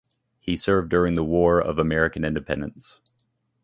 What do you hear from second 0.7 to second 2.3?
during the War of American